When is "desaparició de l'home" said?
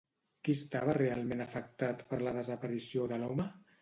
2.39-3.47